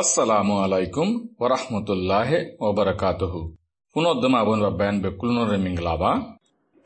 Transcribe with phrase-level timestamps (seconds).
[0.00, 3.40] wa rahmatullahi wa barakatuhu
[3.96, 6.10] পুনদ্দম আবন বাব্বায়ন বেকুলনরে মিংলাবা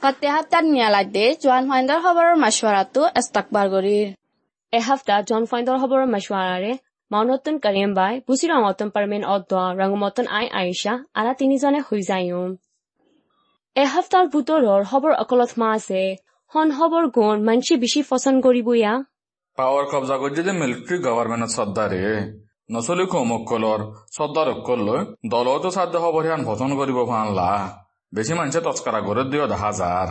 [0.03, 4.09] হতে Hattar নিয়ালাইতে জোয়ান ফাইন্দার খবরের মাসওয়ারাতো ইস্তাকবার গরির
[4.73, 6.73] এ হাফতা জন ফাইন্দর খবরের মাসওয়ারারে
[7.11, 12.51] মাউনতন করিম বাই বুসি রঙতন পারমেন অদ্দোয়া রঙমতন আই আয়েশা আরা তিনিজনে হৈ যায়ম
[13.77, 16.03] এ হাফতার বুতৰৰ খবৰ অকলত মা আছে
[16.53, 18.93] হন খবৰ গুণ মানসি বেছি পচন্দ কৰিবয়া
[19.59, 22.03] পাওয়াৰ কবজা কৰছে যে মিলিটাৰি গভৰ্নমেন্ট সৰ্দাৰে
[22.71, 23.81] নচলি কৌমকলৰ
[24.17, 25.01] চদাৰকলৈ
[25.33, 27.49] দলতো সাধ্য সবৰিয়ান ভজন কৰিব ভান লা
[28.13, 30.09] বেছি মানুহে তস্কাৰা কৰি দিয় দেখা যাৰ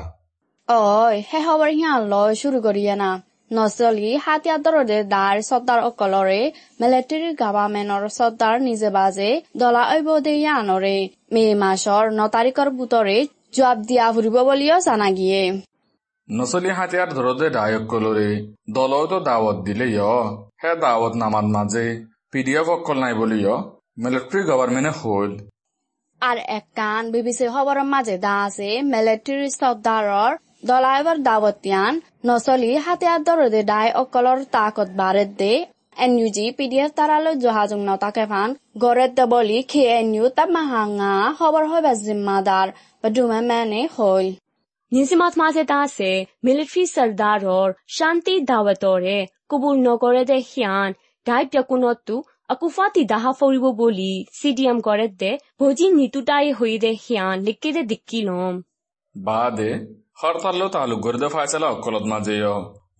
[0.68, 3.10] অই সে হবৰ সিয়ান লয় চুৰ কৰি না।
[3.52, 6.42] নচলি হাতীয়া দৰদে দাৰ চৰ্দাৰ অকলৰে
[6.82, 9.32] মিলিটেৰী গাভামেনৰ চৰ্দাৰ নিজে বাজে
[9.62, 10.98] দলা ঐবদে ইয়ানৰে।
[11.34, 13.18] মে মাছৰ ন তাৰিখৰ বুটৰে
[13.56, 15.42] জবাব দিয়া ফুৰিব বুলিও জানাগিয়ে
[16.30, 18.30] নচলি হাতীয়াৰ দৰদে দায়কলৰে
[18.78, 20.16] দলতো দাৱত দিলে ইয়
[20.62, 21.88] সেই দাৱত নামাত মাজে
[22.34, 23.56] পিডিএফ অকল নাই বলিও
[24.04, 25.32] মিলিটারি গভর্নমেন্টে হল
[26.22, 30.32] আর এক কান বিবিসি খবৰৰ মাজে দা আছে মিলিটাৰী চৰ্দাৰৰ
[30.70, 31.94] দলাইবৰ দাৱতিয়ান
[32.28, 35.54] নচলি হাতিয়াৰ দৰদে দাই অকলৰ তাকত বাৰেত দে।
[35.98, 38.50] N U G P D F তাৰালৈ জহাজুং নতাকে ফান
[38.84, 44.26] গড়েত দে বলি খে এন ইউ তাপ মাহাঙা খবৰ হৈ বা ডুমে মেনে হল
[44.92, 46.12] নিজিমাত মাঝে আছে
[46.46, 49.18] মিলিটারি সর্দারর শান্তি দাওয়াতরে
[49.50, 50.92] কবুল নকৰে দে সিয়ান
[54.36, 58.56] চিডিএম কৰে দে ভজি নিতুটাই হৈ দে সিয়ান লিখি দে দিক্কি লম
[59.16, 59.72] বাদে
[60.20, 62.36] হরতাল্লো তালুক করে দে ফায়সালা অকলত মাঝে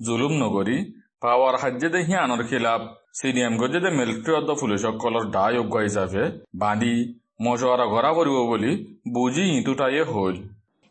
[0.06, 0.78] জুলুম নগরী
[1.22, 2.82] পাওয়ার হাজ্যে দে হিয়ানোর খিলাপ
[3.14, 6.24] সিডিএম গজে দে মিলিটারি অদ্দ পুলিশ অকলর ডাই অজ্ঞ হিসাবে
[6.56, 6.96] বাঁধি
[7.42, 8.72] মশওয়ারা ঘরা করিব বলি
[9.14, 10.04] বুঝি ইঁতুটাইয়ে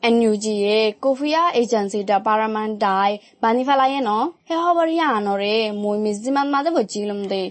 [0.02, 3.10] এনইউজি এ কোফিয়া এজেন্সি ডিপার্টমেন্ট ডাই
[3.42, 4.10] বানি ফেলাই ন
[4.48, 7.42] হে হবরিয়া আনরে মই মিজিমান মাঝে বজিলম দে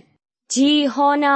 [0.49, 1.35] জি হনা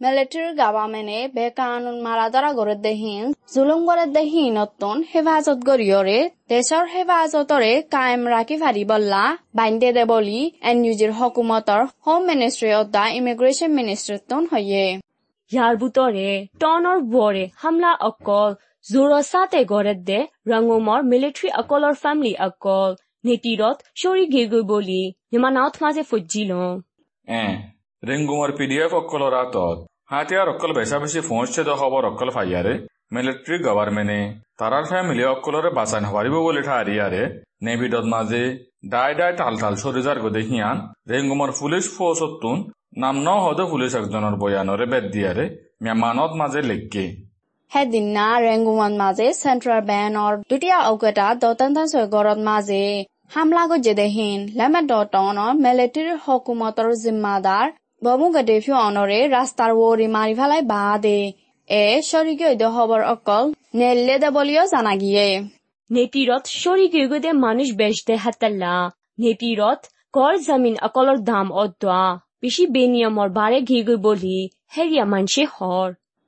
[0.00, 6.18] মিলিটারি গভর্নমেন্টে বে কানুন মারা দরা গরে দেহিন জুলুম গরে দেহিন অতন হেফাজত গরিয়রে
[6.50, 9.22] দেশৰ হেফাজতৰে কায়েম ৰাখি ফাৰি বল্লা
[9.56, 14.84] বান্দে দে বুলি এন ইউজিৰ হকুমতৰ home ministry of the immigration ministry তন হয়ে
[15.50, 16.30] ইয়াৰ বুটৰে
[16.60, 18.50] টনৰ বৰে হামলা অকল
[18.86, 22.92] জোৰৰ সাথে গড়ে দে, ৰঙমৰ মিলিটাৰী অকলৰ ফেমিলি অকল।
[23.24, 24.98] নেতিৰত চৰি গিৰগৈ বুলি,
[25.32, 26.68] নিমানাওত মাজে ফজি লওঁ
[27.28, 27.42] এ
[28.02, 29.76] রেঙ্গুমার পিডিএফ অক্কল রাতত
[30.12, 32.74] হাতিয়ার অক্কল বেশা বেশি পৌঁছছে দ খবর অক্কল ফাইয়ারে
[33.14, 34.20] মিলিটারি গভর্নমেন্টে
[34.58, 37.22] তারার ফ্যামিলি অক্কলরে বাঁচান হারিব বলে ঠারিয়ারে
[37.62, 38.42] নেভিডত মাঝে
[38.92, 40.76] ডাই ডাই টাল টাল সরিজার গদে হিয়ান
[41.10, 42.58] রেঙ্গুমার পুলিশ ফৌসতুন
[43.02, 45.44] নাম ন হদে পুলিশ একজনের বয়ানরে বেদ দিয়ারে
[45.84, 47.04] মেমানত মাঝে লেখকে
[47.72, 52.84] সেইদিনা ৰেংগুমত মাজে চেণ্ট্ৰেল বেনৰ দুটীয়া অকেটা দতন্তান গড়ত মাজে।
[53.34, 57.66] হামলা গজে দেহীন। লেমে দতনৰ মিলিটাৰী হকুমতৰ জিম্মাদাৰ
[58.02, 61.18] বমু গদে ফিয়নৰে ৰাস্তাৰ ৱৰি মাৰি পেলাই বা দে
[61.70, 63.44] এ চৰিকীয় খবৰ অকল
[63.78, 65.28] নেল্লে দে বুলিও জানা গিয়ে।
[66.52, 68.74] চৰি গিৰগৈ মানুষ বেচ দে হাতাল্লা।
[69.22, 69.80] নেতিৰত
[70.14, 72.04] গড় জামিন অকলৰ দাম অদ্দোৱা।
[72.40, 74.36] বেছি বেনিয়মৰ বাৰে গিৰগৈ বুলি
[74.74, 75.42] হেৰিয়া মানসে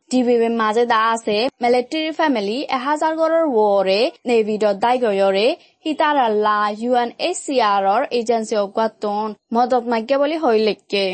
[0.08, 5.46] হৰ টিভিৰ মাজে দা আছে মিলিটাৰী ফেমিলি এহাজাৰ গড়ৰ ৱৰে নেভিডত দাইগয়ৰে
[5.84, 11.04] সীতাৰাল্লা ইউ এন এইচ চি আৰৰ এজেঞ্চি অকাতন মদত মাগ্য বুলি হৈ লেখকে।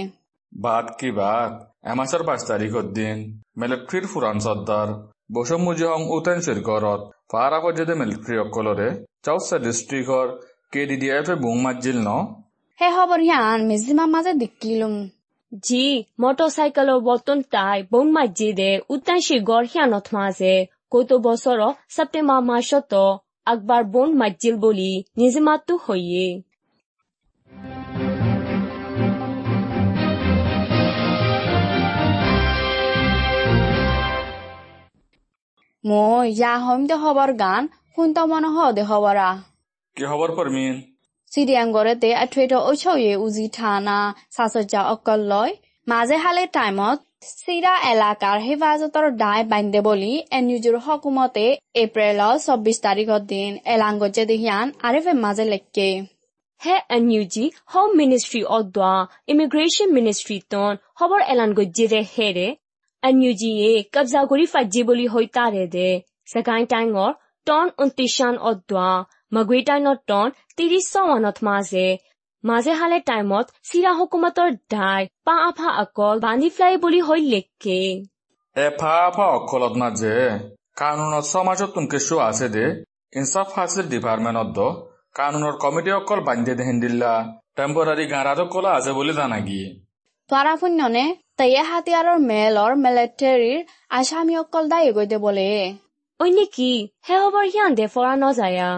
[0.53, 1.50] বাদ কি বাদ
[1.93, 3.16] এমাসের পাঁচ তারিখের দিন
[3.60, 4.88] মিলিটারির ফুরান সর্দার
[5.34, 7.00] বসম মুজিহং উতেনশির গড়ত
[7.31, 8.88] ফারা পর্যায়ে মিলিটারি অকলরে
[9.27, 10.27] চৌসা ডিস্ট্রিক্টর
[10.72, 12.10] কেডিডিএফ এ বুং মাজিল ন?
[12.78, 14.94] সেই খবৰ হিয়ান মেজিমাৰ মাজে দেখিলোম।
[15.53, 15.81] জি
[16.21, 20.55] মটৰচাইকেলৰ বৰ্তন তাই বম মাজি দে উত্তানশী গড় সিয়ানত মাজে
[20.93, 21.60] কত বছৰ
[21.91, 23.03] ছেপ্টেম্বৰ মাৰ্চত
[23.47, 26.27] আকবাৰ বন মাজিল বুলি নিজে মাতো হয়ে
[35.84, 37.63] মই ইয়া হম দে খবৰ গান
[37.95, 39.28] শুনতা মন হ দে খবৰা
[39.97, 40.74] কি খবর পারমিন
[41.34, 43.98] চিডিয়াং গড়তে আঠুৱেট ঐচয়ে উজি থানা
[44.36, 45.53] চাচজা অকল লয়
[45.86, 46.98] মাজে হালে টাইমত
[47.41, 51.47] চিৰা এলেকাৰ হেফাজতৰ দায় বান্ধে বুলি এন ইউজৰ হকুমতে
[51.83, 55.89] এপ্ৰিলৰ চৌবিশ তাৰিখৰ দিন এলাংগজে দেহিয়ান আৰেফে মাজে লেখকে
[56.60, 58.95] হে N U G home ministry অদ্দোৱা
[59.28, 62.47] immigration ministry টন খবৰ এলান গজ্জে দে হেৰে
[63.03, 65.89] এন ইউ জি এ কব্জা কৰি ফাজি বুলি হৈ তাৰে দে
[66.30, 67.10] ছেকাইন টাইঙৰ
[67.46, 68.91] টন উনত্ৰিশান অদ্দোৱা
[69.32, 71.86] মাগুৰি টাইনত টন ত্ৰিশ চৱানত মাজে
[72.44, 77.78] মাজে হালে টাইমত চিৰা হুকুমতৰ দায় পা আফা অকল বান্ধি ফ্লাই বুলি হৈ লেখকে
[78.56, 80.14] এফা আফা অকলত মাঝে
[80.76, 82.64] কানুনত সমাজত তুমকে শো আছে দে
[83.12, 84.58] ইনসাফ হাসিল ডিপার্টমেন্টত দ
[85.16, 87.12] কানুনৰ কমিটি অকল বান্ধে দেহেন দিল্লা
[87.56, 89.68] টেম্পৰাৰী গাঁৰাত অকল আছে বুলি জানা গিয়ে
[90.30, 91.04] তোৰা শূন্যনে
[91.68, 93.58] হাতিয়াৰৰ মেলৰ মিলিটাৰীৰ
[93.92, 95.48] আসামীসকল দায়ী গৈ বলে
[96.24, 96.72] ওই নেকি
[97.06, 98.68] হে হবৰ হিয়ান দে ফৰা নজায়া।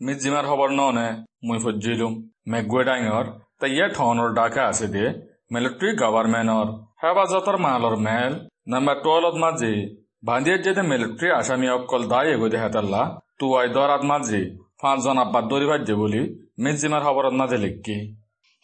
[0.00, 1.08] মিজিমাৰ খবৰ ননে
[1.46, 2.12] মুই ফুজিলুম
[2.52, 3.26] মেগুৱে ডাঙৰ
[3.60, 5.04] তাইয়ে ঠনৰ ডাকে আছে দে
[5.54, 6.68] মিলিটাৰী গভৰ্ণমেণ্টৰ
[7.02, 8.32] হেফাজতৰ মালৰ মেল।
[8.72, 9.72] নাম্বাৰ টুৱেলভত মাজি
[10.28, 13.02] বান্দিয়ে যেতে মিলিটাৰী আসামীসকল দায়ী গৈ হেতাল্লা
[13.38, 14.42] তুৱাই দৰাত মাজি
[14.82, 16.22] পাঁচজন আব্বাত দৌৰি ভাজ্যে বুলি
[16.64, 17.98] মিজিমাৰ খবৰত মাঝে লিখি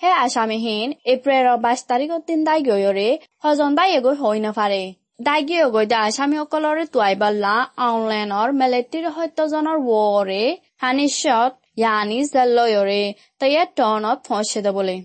[0.00, 3.08] হে আসামীহীন এপ্ৰিলৰ বাইশ তাৰিখৰ দিন দায় গয়ৰে
[3.42, 7.54] সজন দায় গৈ হৈ নাপাৰে দায় গিয়ে গৈ দে আসামীসকলৰে তুৱাই বাল্লা
[7.86, 10.42] অনলাইনৰ মিলিটাৰী সত্যজনৰ ৱৰে
[10.82, 13.02] হানিশ্বত ইয়ানি জেল্লয়ৰে
[13.40, 14.96] তয়ে টনত পৌঁছে দেবলে।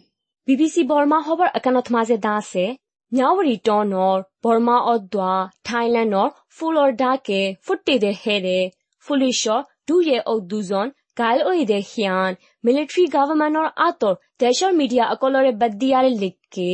[0.47, 2.65] বিবিসি বৰ্মা হবৰ একানত মাজে দাসে
[3.11, 5.33] ন্যাৱৰী টনৰ বৰ্মা অদ্বা
[5.67, 8.57] থাইলেণ্ডৰ ফুলৰ ডাকে ফুটি দে হেৰে
[9.05, 10.87] পুলিচৰ দুয়ে ও দুজন
[11.19, 12.31] গাইল ঐ দে সিয়ান
[12.63, 16.69] মিলিটাৰী গভৰ্ণমেণ্টৰ আঁতৰ দেশৰ মিডিয়া অকলৰে বাদ দিয়াৰে লিখকে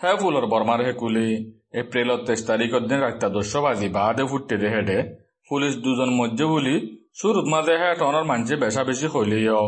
[0.00, 1.28] হে ফুলৰ বৰ্মাৰ হে কুলি
[1.74, 4.56] এপ্ৰিলৰ তেইছ তাৰিখৰ দিন ৰাতি দশ বাজি বাদে ফুটে
[4.88, 4.98] দে
[5.50, 6.74] পুলিচ দুজন মধ্যে বুলি
[7.20, 9.62] চুৰত মাজে হে টনৰ মানুহে বেচা বেছি হলিও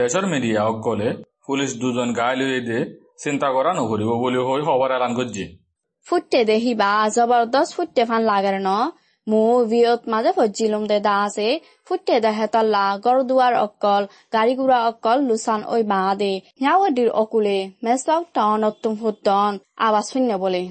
[0.00, 1.08] দেশৰ মিডিয়া অকলে
[1.46, 2.78] পুলিচ দুজন গাই লৈ দে
[3.22, 5.46] চিন্তা কৰা নকৰিব বুলি হৈ খবৰ এলান কৰিছে।
[6.06, 8.70] ফুটে দেখিবা জবৰদস্ত ফুটে ফান লাগাৰ ন।
[9.26, 11.48] মো ভিয়ত মাজে ফজিলুম দে দাসে
[11.86, 14.02] ফুটে দেহে তল্লা গড় দুৱাৰ অকল,
[14.34, 19.52] গাড়ী গুড়া অকল লুচান ঐ বা দে হিয়াৱদিৰ অকুলে, মেচক টাউনত তুম ফুটন,
[19.86, 20.62] আৱাজ শূন্য বলে।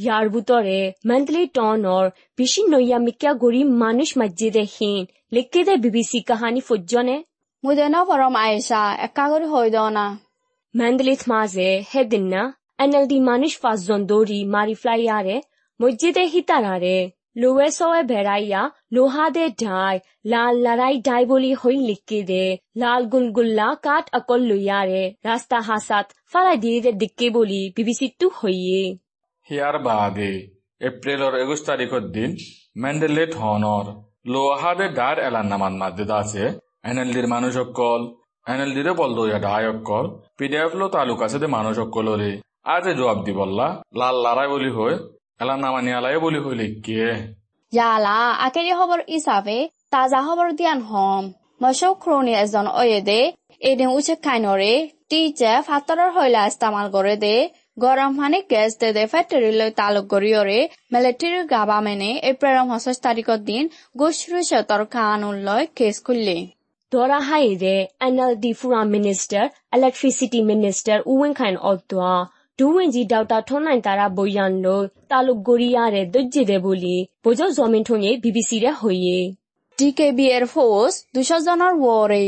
[0.00, 2.04] ইয়াৰ বুটৰে মেণ্টেলি টনৰ
[2.38, 5.02] বেছি নৈয়া মিকিয়া গৰি মানুষ মছজিদে হীন
[5.32, 7.16] লিখকে দে বিবিসি কাহানী ফুজনে
[7.64, 10.06] মুদে ন পৰম আয়েশা একা কৰি হৈ দনা
[10.74, 12.42] মেণ্ডেলিত মাঝে হেদিনা
[12.78, 15.36] এনএলডি মানুষ পাঁচজন দৌড়ি মারি ফ্লাইয়ারে
[15.80, 16.96] মসজিদে হিতারারে
[17.36, 18.62] লোৱে চৱে ভেড়াইয়া
[18.94, 22.44] লোহা দে ঢাই লাল লৰাই ডাই বুলি হৈ লিখি দে
[22.76, 28.82] লাল গুলগুল্লা কাঠ অকল লুয়াৰে ৰাস্তা হাসাত ফালাই দিয়ে দে দিকে বুলি বিবিচিটো হৈয়ে
[29.86, 30.32] বাদে
[30.88, 32.30] এপ্ৰিলৰ একৈশ তাৰিখৰ দিন
[32.82, 33.86] মেণ্ডেলে ধনৰ
[34.32, 36.44] লোহাদে ডাৰ এলান নামান মাদ্দেদ আছে।
[36.88, 38.00] এন এল ডিৰ মানুহসকল
[38.46, 40.06] এন এল ডিৰে বল দৈয়া ডায়সকল
[40.38, 42.30] পি ডি এফ লো তালুক আছে দে মানুহসকলৰে
[42.74, 43.68] আজি জবাব দিবল্লা
[44.00, 44.94] লাল লাৰাই বুলি হৈ
[45.40, 47.10] এলান নামা নিয়ালাই বুলি হৈ লিখিয়ে
[47.72, 49.58] ইয়ালা আকেৰি খবৰ হিচাপে
[49.92, 51.24] তাজা খবৰ দিয়ান হম।
[51.62, 53.20] মশৌ ক্ৰনি এজন অয়ে দে,
[53.70, 54.72] এদিন উচে খাইনৰে
[55.08, 57.36] টিজে ফাতৰৰ হৈলা ইস্তামাল কৰে দে।
[57.76, 60.58] গৰম পানী গেছ দে দে ফেক্টৰীলৈ তালুক কৰিয়ৰে
[60.94, 63.70] মিলিটাৰী গাভামেনে এপ্ৰিলৰ পঁচিছ তাৰিখৰ দিন
[64.00, 66.34] গুচৰুচতৰ কানুনলৈ কেছ খুলিলে।
[66.92, 67.76] দৰা হাইৰে
[68.08, 69.46] এনএলডি ফুৰা মিনিষ্টাৰ
[69.78, 72.12] ইলেক্ট্ৰিচিটি মিনিষ্টাৰ উৱেন খাইন অদ্দোৱা
[72.58, 79.18] দুৱেঞ্জি ডাউটা ঠনাইন তারা বৈয়ান লৈ তালুক গৰিয়াৰে দজ্জে বুলি বোজ জমিন ঠনিয়ে বিবিচিৰে হৈয়ে।
[79.78, 82.22] ডিকেবি এর ফোর্স দুশো জনের ওরে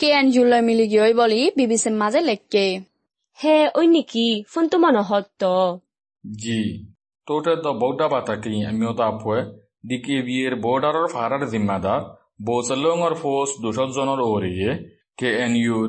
[0.00, 2.66] কে এন জুলাই মিলি গিয়ে বলি বিবিসির মাঝে লেখকে।
[3.38, 5.42] হে ওই নেকি ফোনটো মন হত্ত
[6.24, 6.60] জি।
[7.26, 9.40] তোতে তো বৌদ্ধ বাতাকি আমিও তাপয়ে
[9.86, 12.00] দিকে বিয়ের বর্ডারের ফারার জিম্মাদার
[12.46, 14.70] বৌসলংর ফোর্স দুশো জনের ওরিয়ে
[15.18, 15.88] কে এন ইউর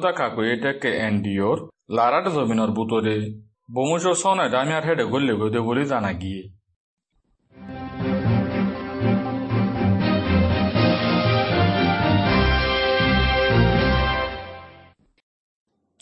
[0.00, 1.56] তা কাকুয়েটে কে এন ডিওর
[1.90, 3.16] লারাট জমিনের বুতরে
[3.74, 6.42] বমুশো সনে ডামিয়ার হেডে গল্লে গদে বলে জানা গিয়ে।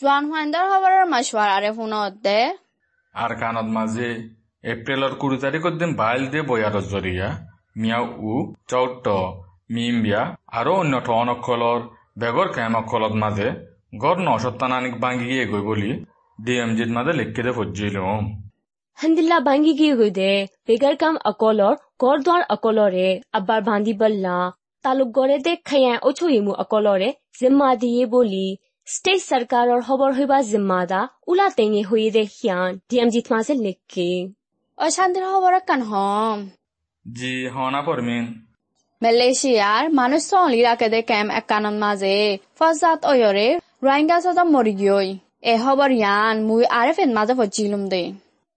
[0.03, 2.39] জোৱান ফাইণ্ডাৰ খবৰৰ মাছৱাৰাৰে ফোনত দে।
[3.15, 4.09] আর কানত মাঝে
[4.65, 7.29] এপ্রিলের কুড়ি তারিখের দিন বাইল দিয়ে বয়ারত জরিয়া।
[7.81, 8.33] মিয়াও উ
[8.71, 9.07] চৌট
[9.75, 10.23] মিমবিয়া
[10.59, 11.81] আরও অন্য ঠনকলর
[12.21, 13.49] বেগর কেমকলত মাঝে
[14.03, 15.91] গড় নসত্তানানিক বাঙ্গি গিয়ে গই বলি
[16.39, 18.23] ডিএমজিত মাঝে লিখকে দে ফজ্জিলুম
[18.99, 20.33] হান্দিল্লা বাঙ্গি গিয়ে গদে
[20.67, 24.37] বেগার কাম অকলর গড়দ্বার অকলরে আবার বান্দি বল্লা।
[24.85, 28.47] তালুক গড়ে দে খায়ান অছুইমু অকলরে জিম্মা দিয়ে বলি।
[28.87, 34.09] স্টেট সরকারর খবর হইবা জিম্মাদা উলা তেঙে হইয়ে দে হিয়ান ডিএমজিত মাঝে লিখকে
[34.79, 36.39] অশান্তিৰ খবৰ কান হম
[37.07, 38.25] জি হনা পরমিন
[39.03, 42.17] মালয়েছিয়াৰ মানুহ চলি ৰাখে দে কেম একানত মাজে
[42.59, 43.49] ফজাত অয়ৰে
[43.85, 45.09] ৰোহিংগা চদম মৰি গৈ
[45.45, 48.03] এ খবৰ ইয়ান মুই আৰে ফেন মাজে ফজিলুম দে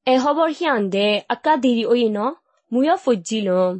[0.07, 2.19] এ খবর হিয়ান দে আকা দেরি ওই ন
[2.71, 3.73] মুয়া ফজ্জিলম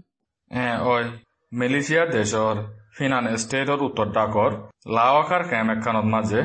[0.52, 1.04] এ ওই
[1.52, 2.56] মেলেছিয়ার দেশর
[2.96, 4.52] ফিনান স্টেটর উত্তর ডাকর
[4.96, 6.40] লাওয়াকার ক্যাম একখানত মাঝে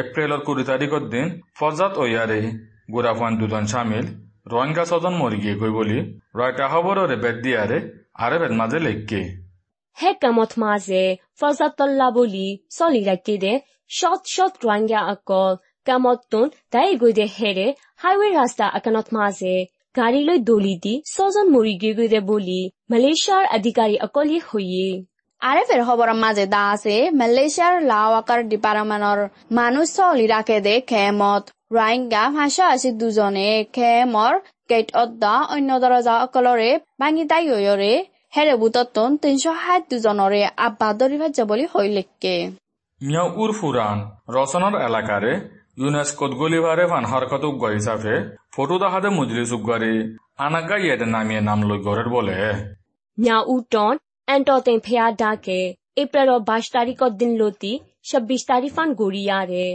[0.00, 1.26] এপ্রিলের কুড়ি তারিখের দিন
[1.58, 2.40] ফজাত ওয়ারে
[2.92, 4.06] গুড়াফান দুজন সামিল
[4.46, 5.98] রোহিঙ্গা ছজন মরি গিয়ে গই বলি
[6.38, 7.78] রয়টা খবরের বেদ দিয়ারে
[8.14, 9.20] আরে বেদ মাঝে লেখকে।
[9.96, 11.02] হে কামত মাঝে
[11.40, 12.46] ফজাতল্লা বলি
[12.76, 13.52] চলি রাখি দে
[13.90, 15.52] শত শত রোহিঙ্গা অকল
[15.86, 17.66] কামত তুন তাই গই দে হেরে
[18.02, 19.54] হাইওয়ে রাস্তা আকানত মাঝে
[19.96, 24.88] গাড়ী লৈ দলি দি ছজন মৰি গৈ গৈ দে বুলি মালয়েছিয়াৰ অধিকাৰী অকলে হৈয়ে
[25.48, 25.80] আরেফের
[26.24, 29.18] মাঝে দা আছে। মালয়েশিয়ার লাওয়াকার ডিপার্টমেন্টৰ
[29.58, 31.42] মানুষ চলি ৰাখে দে খেমত।
[31.76, 34.32] ৰোহিংগা ভাষা আছে দুজনে খেমৰ
[34.70, 36.70] গেট অদ্দা অন্য দৰজা অকলৰে
[37.00, 37.92] ভাঙি তাই ঐৰে
[38.34, 41.66] হেৰে বুটতন তিনিশ সাত দুজনৰে আব্বা দৰি ভাজ্য বুলি
[43.00, 43.96] মিয়া উৰ ফুৰাণ
[44.36, 45.32] ৰচনাৰ এলেকাৰে
[45.80, 48.14] ইউনেস্কোত গলিভারে ফান হরকত উগ্গ হিসাবে
[48.54, 49.92] ফটো দাহাদে মজলিস উগ্গারে
[50.44, 52.36] আনাগা ইয়েডে নামিয়ে নাম লৈ গরের বলে।
[53.18, 53.94] মিয়া উটন
[54.27, 55.59] အန်တော်တင်ဖျားဒါကေ
[56.01, 57.73] ဧပြီတော်ဘတ်တာရီကောဒင်လိုတီ
[58.09, 59.65] 26တာရီဖန်ဂိုရီယာရဲ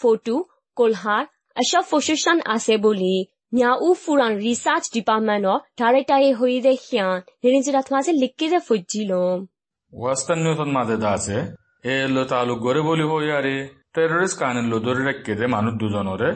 [0.00, 0.36] ဖိုတူ
[0.78, 1.16] ကိုလဟာ
[1.60, 3.16] အရှော့ဖိုရှန်အာဆေဘူလီ
[3.58, 9.36] ညာဦးဖူရန်ရီဆာချ်ဒီပါမန်တော့ဒါရိုက်တာရဲ့ဟိုရီတဲ့ဟျန်နေရင်ဂျရာသမားစလစ်ကေတဲ့ဖူဂျီလုံး
[9.92, 11.38] ওয়েস্টার্ন নিউজত মাঝে দাসে
[11.92, 13.56] এ লো তালুক গড়ে বলি হইয়ারে
[13.94, 16.30] টেররিস্ট কানের লো ধরে রেখে দে মানুষ দুজনরে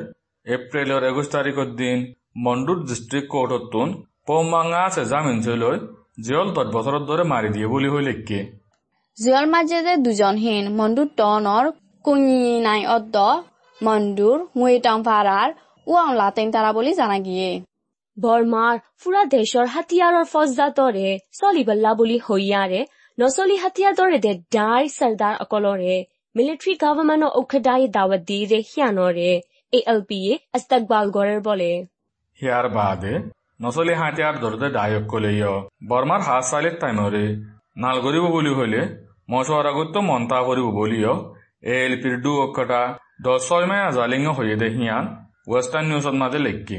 [0.46, 1.98] এপ্রিলের একুশ তারিখের দিন
[2.46, 3.88] মন্ডুর ডিস্ট্রিক্ট কোর্টত তুন
[4.28, 5.78] পৌমাঙ্গা আছে জামিন চলই
[6.17, 8.39] জুয়ল তৎ বছৰত দৰে মাৰি দিয়ে বুলি হলে কে?
[9.17, 11.65] জুয়ল মাজেৰে দুজনহীন মন্দু টনৰ
[12.05, 13.15] কুঞি নাই অদ্দ
[13.79, 15.49] মন্দুৰ মুইটাং ভাৰাৰ
[15.87, 17.49] ওৱাং লাটেং তাৰা বুলি জানা গিয়ে।
[18.17, 22.81] বৰ্মাৰ ফুৰা দেশৰ হাতিয়াৰৰ ফজদাতৰে চলিবল্লা বুলি হৈয়াৰে
[23.17, 25.95] নচলি হাতিয়াৰ দৰে দে ডাই চৰ্দাৰ অকলৰে
[26.35, 29.31] মিলিটাৰী গভৰ্ণমেণ্টৰ ঔষধাই দাৱত দি ৰে সিয়ানৰে
[29.73, 31.71] এ এল পি এ আস্তাকবাল গড়ৰ বলে।
[32.39, 33.13] ইয়াৰ বাদে
[33.59, 35.55] নচলি হাতে আর ধরতে ডায়ক কলেইও
[35.89, 37.23] বর্মার হাত চালিত টাইমরে
[37.77, 38.81] নালগরিব বুলি হলে
[39.31, 41.13] মশার আগত তো মন্তা করিব বলিও
[41.65, 42.81] এ এল পির দু অক্ষটা
[43.25, 45.05] দশ ছয় মাই আজালিং হয়ে দে হিয়ান।
[45.49, 46.77] ওয়েস্টার্ন নিউজত মাঝে লেখকি।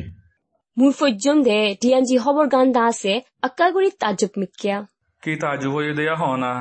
[0.76, 4.76] মূল ফজ্জম দে টিয়ান জি হবর গান দা আছে আকাগুড়ি তাজুব মিকিয়া।
[5.22, 6.52] কি তাজুব হয়ে দেয়া হনা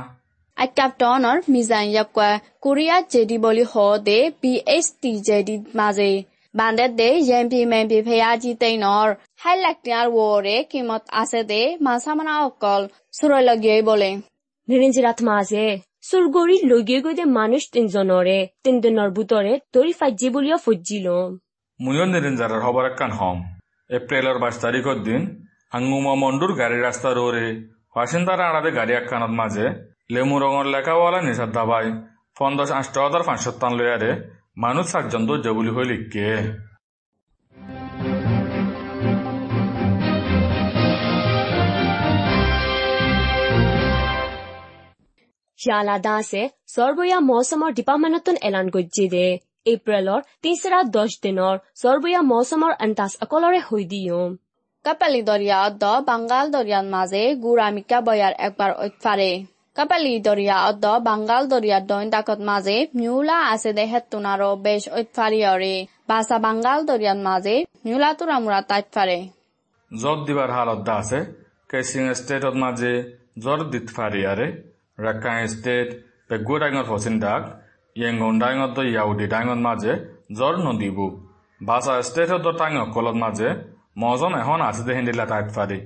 [0.57, 2.31] একটা টনর মিজাইন কয়া
[2.63, 3.75] কোরিয়া জেডি বলি হ
[4.07, 6.11] দে পি এইচ টি জেডি মাঝে
[6.55, 9.09] বান্দে দে এম পি এম পি ফেয়া জি তৈনর
[9.45, 12.81] হাই লাক্তিয়াৰ ৱৰে কিমত আছে দে মাছামানা অকল
[13.17, 14.09] চুৰলগিয়াই বলে।
[14.67, 15.65] নিরঞ্জিরাত মাঝে
[16.07, 21.07] সুরগরি লগে গইদে মানুষ তিনজনরে তিন দিনের বুতরে দড়ি ফাজ্জি বলিয়া ফজ্জিল
[21.79, 23.37] মুয়ো নিরঞ্জারের খবর একখান হম।
[23.97, 25.21] এপ্রিলের বাইশ তারিখের দিন
[25.77, 27.47] আঙ্গুমা মন্ডুর গাড়ি রাস্তা রোরে
[27.95, 29.65] বাসিন্দারা আড়াতে গাড়ি একখানত মাঝে
[30.13, 31.87] লেমু রঙর লেখাওয়ালা নিষাদ দাবাই
[32.37, 34.11] পঞ্চাশ আষ্ট হাজার পাঁচশো টান লয়ারে
[34.63, 36.27] মানুষ সাতজন তো জবুলি হয়ে লিখকে।
[45.59, 46.43] জিয়ালা দাসে
[46.75, 49.27] চৰবয়া মৌচুমৰ দীপামানতন এলান গজ্জি দে।
[49.73, 54.21] এপ্ৰিলৰ তিনিচৰা দহ দিনৰ চৰবয়া মৌচুমৰ এণ্টাচ অকলৰে হৈ দিও।
[54.85, 59.31] কাপালি দৰিয়া অদ্দ বাংগাল দৰিয়াৰ মাজে গুৰামিকা বয়াৰ একবাৰ অতফাৰে
[59.75, 65.75] কাপালি দৰিয়া অদ্দ বাংগাল দৰিয়াৰ দৈনাকত মাজে মিউলা আছে দে হেতুন আৰু বেছ অতফাৰিয়ৰে
[66.09, 69.17] বাছা বাংগাল দৰিয়াৰ মাজে মিউলা তোৰা মোৰা তাইত ফাৰে।
[69.91, 71.19] জ্বৰ দিবাৰ হালত দা আছে
[71.71, 72.93] কেচিং ষ্টেটত মাজে
[73.43, 74.47] জ্বৰ দিত ফাৰিয়াৰে
[74.97, 75.89] রাক্কাং স্টেট
[76.27, 77.41] পেগু ডাঙর ফসিন ডাক
[77.95, 79.93] ইয়েঙ্গন ডাঙর দ ইয়াউডি ডাঙর মাঝে
[80.37, 81.05] জ্বর নদীবু
[81.61, 83.49] বাসা স্টেটত টাঙ কলত মাঝে
[84.01, 85.79] মজম এখন আছে দে হিন্দিলা তাইত ফারি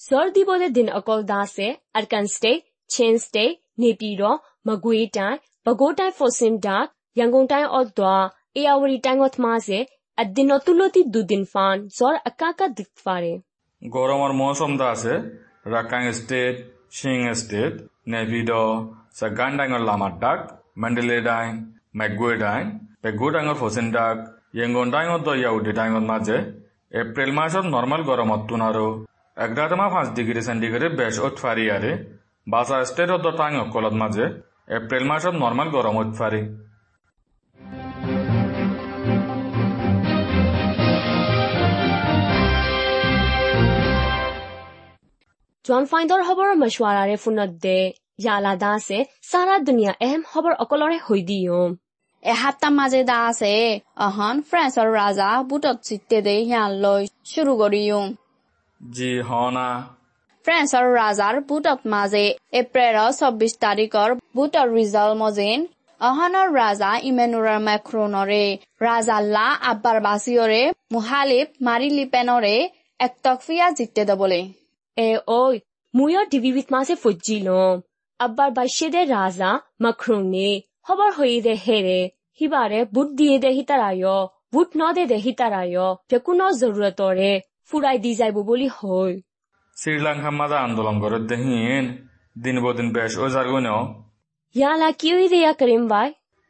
[0.00, 2.52] সর্দি বলে দিন অকল দাসে আরকান স্টে
[2.90, 3.44] চেন স্টে
[3.80, 4.22] নেপির
[4.66, 5.34] মগুই টাই
[5.66, 8.14] বগোটাই ফসিম ডাক ইয়াঙ্গন টাই অদ্দা
[8.54, 9.78] এয়াওয়ারি টাইমত মাঝে
[10.18, 13.32] আদিন অতুলতি দুদিন ফান জ্বর আকাকা দিক ফারে
[13.82, 15.20] গরমের মৌসুম দা স্টেট
[15.90, 16.56] শিং স্টেট
[21.98, 22.66] মেগুয়ে ডাইন
[23.02, 24.16] পেগু ডাঙর ফসিন ডাক
[24.56, 26.36] ইয়েঙ্গন ডাঙর দ ইয়াউডি ডাঙর মাঝে
[26.92, 28.86] এপ্রিল মাসত নর্মাল গরমত তুনারো
[29.36, 31.92] এগারোমা পাঁচ ডিগ্রি সেন্টিগ্রেড বেশ উৎফারি ফারি আরে
[32.46, 34.24] বাসা স্টেট টাং অকলত মাঝে
[34.68, 36.10] এপ্রিল মাসত নর্মাল গরম ওত
[45.64, 47.78] জন ফাইন্দৰ খবৰৰ মশৱাৰাৰে ফোনত দে
[48.22, 48.98] ইয়ালা দাসে
[49.30, 51.70] সাৰা দুনিয়া এহেম খবৰ অকলৰে হৈ দিয়ম
[52.22, 53.50] এসপ্তাহ মাজে দা আছে
[54.06, 57.02] অহন ফ্ৰেন্সৰ ৰাজা বুটত চিত্তে দে হিয়ান লৈ
[57.32, 58.08] শুৰু কৰিম
[58.80, 59.68] জি হনা।
[60.44, 62.24] ফ্ৰেন্সৰ ৰাজাৰ বুটত মাজে
[62.60, 65.58] এপ্ৰিলৰ চৌবিশ তাৰিখৰ বুটৰ ৰিজাল্ট মজিন
[66.00, 68.44] অহনৰ ৰাজা ইমেনুৰাৰ মেক্ৰনৰে
[68.86, 70.62] ৰাজা লা আব্বাৰ বাছিয়ৰে
[70.94, 72.56] মুহালিফ মাৰি লিপেনৰে
[73.00, 74.40] একটকফিয়া জিতে দবলে।
[74.96, 75.54] এ ওই
[75.94, 77.76] মুয়ৰ ডিবিবিত মাঝে ফজ্জিলম
[78.20, 79.50] আব্বার বাইশে দে রাজা
[79.82, 80.48] মাখরুনে
[80.82, 82.00] খবর হয়ে দে হেরে
[82.40, 84.16] হিবারে বুট দিয়ে দে হিতারায়
[84.52, 85.78] বুট ন দে দে হিতারায়
[86.10, 87.30] ফেকুন জরুরতরে
[87.68, 89.12] ফুরাই দি যাইব বলি হই
[89.76, 91.84] শ্রীলঙ্কা মাঝে আন্দোলন করে দেহিন
[92.36, 93.80] দিন বদিন বেশ ওজার গুনেও
[94.54, 96.08] ইয়ালা কি হই দেয়া করিম ভাই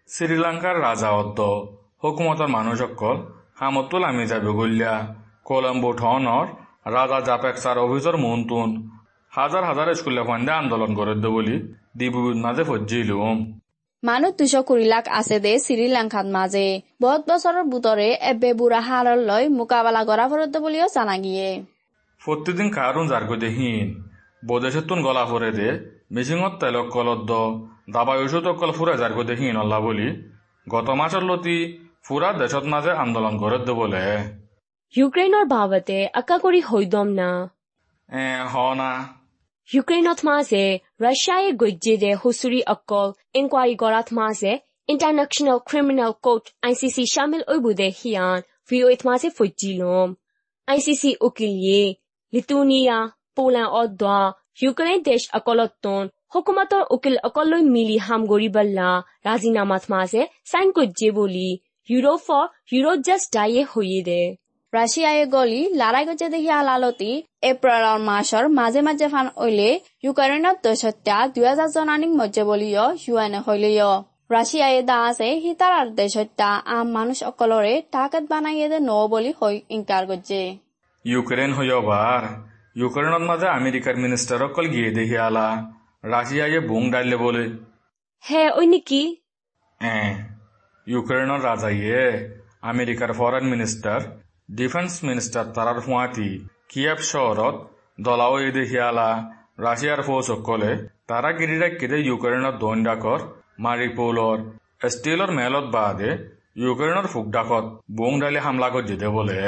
[0.09, 1.39] শ্রীলঙ্কার রাজা অদ্দ
[2.01, 3.17] হুকুমতর মানুষ অকল
[3.59, 4.95] হামতুল আমি যাবে গল্যা
[5.45, 6.47] কলম্বো ঠনর
[6.87, 8.69] রাজা জাপেক্সার অভিযোগ মন্তুন
[9.33, 11.57] হাজার হাজার স্কুলে ফান্ডে আন্দোলন করে দে বলি।
[11.97, 13.39] দিবুবির মাঝে ফজ্জিলুম।
[14.03, 16.67] মানুহ দুশ কুড়ি লাখ আছে দে শ্রীলঙ্কাত মাঝে।
[17.01, 21.49] বহুত বছরের বুতরে এবে বুড়া হারর লয় মোকাবেলা করা ফরত বলিও জানা গিয়ে।
[22.21, 23.87] প্রতিদিন কারণ জার্গো দেহীন
[24.49, 25.69] বদেশতুন গলা ফরে দে।
[26.15, 27.33] মিচিঙত তেল কলত দ।
[27.95, 30.09] দাবাই ওষুধ অকল ফুরা জার্গো দেহীন অল্লা বলি।
[30.67, 31.59] গত মাসের লতি
[32.05, 34.05] ফুরা দেশত মাঝে আন্দোলন করে দে বলে।
[34.96, 37.30] ইউক্ৰেইনৰ বাবতে আকা কৰি হৈদম না
[38.10, 38.92] এ হ না
[39.70, 40.64] ইউক্ৰেইনত মাজে
[41.00, 43.08] ৰাছিয়াই গজ্জেৰে হুচুৰি অকল
[43.40, 44.54] ইনকুৱাৰী কৰাত মাজে
[44.90, 50.08] international criminal court I C C চামিল ঐবুদে হিয়ান ভিঅ'এত মাজে ফজ্জিলম
[50.68, 51.84] I C C উকিলিয়ে
[52.34, 52.98] লিটুনিয়া
[53.36, 54.18] Poland অদ্বা
[54.62, 56.04] Ukraine দেশ অকলতন
[56.34, 58.90] হুকুমতৰ উকিল অকললৈ মিলি হামগৰি বাল্লা
[59.28, 59.84] ৰাজিনামাত
[64.75, 66.51] মাজে চাইন গজ্জে বুলি ইউৰোপৰ ইউৰোপ জাষ্ট ডায়ে হৈয়ে দে রাশিয়ায় গলি লড়াই করছে দেখি
[66.51, 73.41] আলালতি এপ্রিল মাসের মাঝে মাঝে ফান ওইলে ইউক্রেনের দেশত্যা দুই হাজার জনানিক মধ্যে বলিও ইউএনএ
[73.49, 79.61] হইলেও রাশিয়ায় দা আছে হিতার দেশত্যা আম মানুষ অকলরে তাকাত বানাইয়ে দে ন বলি হই
[79.71, 80.59] ইনকার করছে
[81.05, 82.23] ইউক্রেন হইবার
[82.77, 85.73] ইউক্রেনত মাঝে আমেরিকার মিনিস্টার অকল গিয়ে দেখি আলা
[86.05, 87.49] রাশিয়ায় বুং ডাইলে বলে।
[88.31, 89.17] হে ওই নেকি?
[89.81, 90.15] এ
[90.87, 92.29] ইউক্রেনের রাজাইয়ে
[92.63, 96.25] আমেরিকার ফরেন মিনিস্টার ডিফেন্স মিনিষ্টাৰ তাৰাৰ সোঁৱাটি
[96.71, 97.55] কিয়েভ চহৰত
[98.01, 98.65] দলাও ইদি
[99.59, 100.71] ৰাছিয়াৰ ফৌজসকলে
[101.09, 103.25] তাৰাগিৰিৰে কেদে ইউক্ৰেইনৰ দৈনডাকৰ
[103.67, 104.43] মাৰিপৌলৰ
[104.89, 106.11] ষ্টিলৰ মেলত বাদে
[106.59, 107.65] ইউক্ৰেইনৰ ফুকডাকত
[107.97, 109.39] বোং ডালি কৰি জিতে বোলে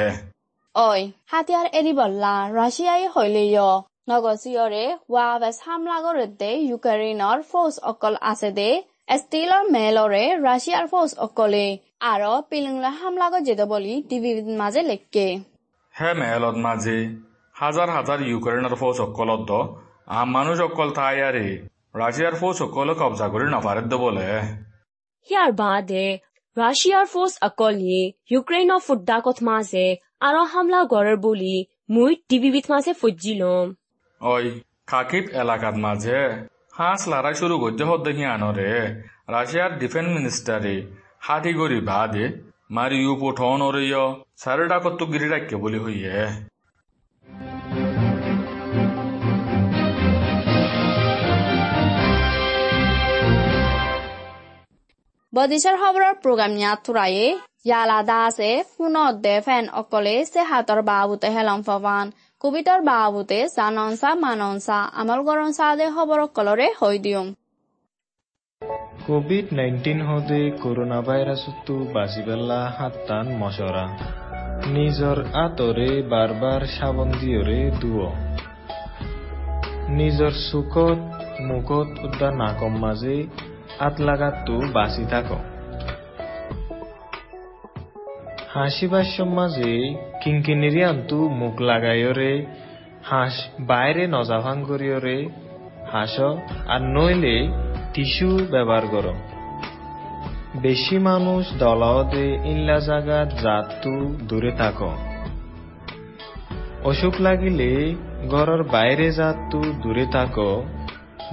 [0.75, 0.87] ঐ
[1.31, 3.67] হাতিয়াৰ এৰি বল্লা ৰাছিয়াই শৈলীয়
[4.09, 5.97] নগচিয়ৰে ৱাভেছ হামলা
[6.39, 8.69] দে ইউক্ৰেইনৰ ফৌজ অকল আছে দে
[9.15, 11.65] ষ্টিলৰ মেলৰে ৰাছিয়াৰ ফৌজ অকলে
[12.11, 15.27] আরও পিলিংলা হামলা করে যেতে বলি টিভির মাঝে লেখকে।
[15.95, 16.97] হে মেলত মাঝে
[17.55, 19.51] হাজার হাজার ইউক্রেনের ফৌজ সকলত দ
[20.17, 21.47] আম মানুষ অকল তাই আরে
[22.01, 24.27] রাশিয়ার ফৌজ সকলে কবজা করে নাপারেদ বলে।
[25.29, 26.05] ইয়াৰ বাদে
[26.57, 27.99] ৰাছিয়াৰ ফৌজ অকলে
[28.33, 29.85] ইউক্ৰেইনৰ ফুটদাকত মাজে
[30.27, 31.55] আৰু হামলা গড়ৰ বুলি
[31.93, 33.65] মই টিভিবিত মাজে ফজ্জিলম
[34.21, 34.45] ওই
[34.89, 36.19] খাকিব এলাকাত মাঝে
[36.77, 38.71] হাঁস লড়াই শুরু করতে হদ্দে আনরে
[39.33, 40.75] রাশিয়ার ডিফেন্স মিনিস্টারে
[41.25, 42.25] হাতি গরি বাদে,
[42.75, 43.83] মারি ইউ পোঠন ওরে
[44.41, 46.15] সারে ডাকত তো গিরি রাখকে বলি হইয়ে।
[55.33, 57.25] বদিশার খবরের প্রোগ্রাম নিয়া তুরায়ে
[57.67, 62.05] ইয়ালা দাসে পুনত দে ফেন অকলে সে হাতর বাবুতে হেলম ফবান
[62.41, 66.97] কুবিতর বাবুতে জাননসা মাননসা আমল গরনসা দে খবর অকলরে হই
[68.65, 73.87] দিয়ম কোভিড নাইন্টিন হদে করোনা ভাইরাসতো বাঁচিবেলা হাত্তান মশরা।
[74.67, 78.07] নিজর আতরে বারবার সাবন দিয়রে দুয়।
[79.89, 80.97] নিজর চুকত
[81.41, 83.27] মুখত উদ্যা নাকম মাঝে
[83.79, 85.25] আত লাগাতো বাঁচি থাক।
[88.53, 92.45] হাসিবার মাঝে কিঙ্কিনিরি আন্তু মুখ লাগাইরে
[93.03, 95.29] হাঁস বাইরে নজাভাং করিয়রে
[95.91, 96.19] হাঁস
[96.67, 97.64] আর নইলে
[97.95, 99.07] টিস্যু ব্যবহার কর।
[100.61, 104.79] বেশি মানুষ দলাওদে ইল্লা জাগাত জাতু দূরে থাক।
[106.83, 107.95] অসুখ লাগিলে
[108.29, 110.35] ঘরের বাইরে জাতু দূরে থাক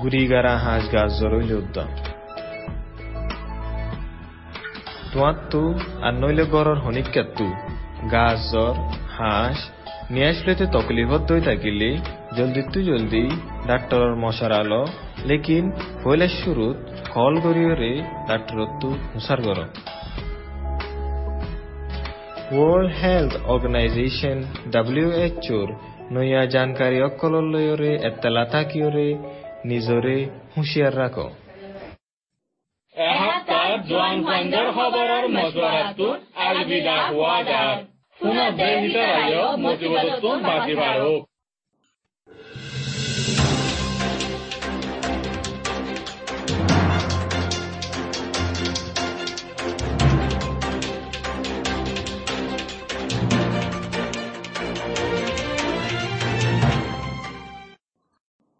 [0.02, 1.86] গুড়িগারা হাঁস গাছ জরইল উদ্যম
[5.12, 7.46] তোয়াত্তু আর নইলে গড়র হনিকাত্তু
[8.12, 8.74] গাছ জ্বর
[9.18, 9.58] হাঁস,
[10.10, 11.96] নিয়ে আসলেতে তকলিফত দই থাকিলে,
[12.36, 13.30] জলদি তু জলদি
[13.66, 14.86] ডাক্তরর মশার আলো
[15.24, 15.64] লেকিন
[16.02, 16.76] হইলে শুরুত
[17.10, 17.34] কল
[23.02, 23.32] হেলথ
[27.02, 29.08] অকলর লয়রে এত্তালা থাকিয়রে
[29.64, 30.16] নিজরে
[30.56, 31.30] হুঁশিয়ার রাখো।
[32.96, 37.76] এহাত্তার জোয়ান ফাইন্ডার খবরের মশওয়ারাতু আলবিদা হুয়া যার
[38.20, 41.22] পুনঃ বেহিতারায় মসিবততুন বাকি বাড়ুক